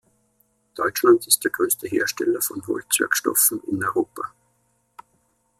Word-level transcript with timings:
Deutschland 0.73 1.27
ist 1.27 1.43
der 1.43 1.51
größte 1.51 1.87
Hersteller 1.87 2.41
von 2.41 2.65
Holzwerkstoffen 2.65 3.61
in 3.67 3.83
Europa. 3.83 4.33